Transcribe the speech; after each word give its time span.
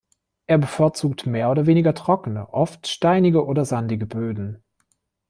Er 0.47 0.57
bevorzugt 0.57 1.27
mehr 1.27 1.51
oder 1.51 1.67
weniger 1.67 1.93
trockene, 1.93 2.51
oft 2.51 2.87
steinige 2.87 3.45
oder 3.45 3.65
sandige 3.65 4.07
Böden. 4.07 4.63